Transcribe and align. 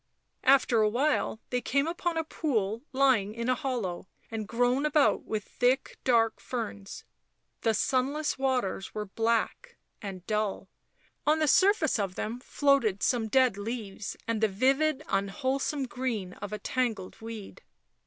After 0.45 0.81
a 0.81 0.89
while 0.89 1.39
they 1.51 1.61
came 1.61 1.85
upon 1.85 2.17
a 2.17 2.23
pool 2.23 2.81
lying 2.91 3.35
in 3.35 3.47
a 3.49 3.53
hollow 3.53 4.07
and 4.31 4.47
grown 4.47 4.83
about 4.83 5.25
with 5.25 5.43
thick, 5.43 5.99
dark 6.03 6.39
ferns; 6.39 7.03
the 7.61 7.75
sunless 7.75 8.35
waters 8.39 8.95
were 8.95 9.05
black 9.05 9.77
and 10.01 10.25
dull, 10.25 10.67
on 11.27 11.37
the 11.37 11.47
surface 11.47 11.99
of 11.99 12.15
them 12.15 12.39
floated 12.39 13.03
some 13.03 13.27
dead 13.27 13.59
leaves 13.59 14.17
and 14.27 14.41
the 14.41 14.47
vivid 14.47 15.03
unwholesome 15.07 15.85
green 15.85 16.33
of 16.33 16.51
a 16.51 16.57
tangled 16.57 17.21
weed. 17.21 17.61